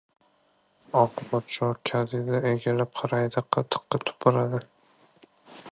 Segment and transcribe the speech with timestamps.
[1.01, 3.45] Oqpodsho kadiga egilib qaraydi.
[3.57, 4.65] Qatiqqa tupuradi.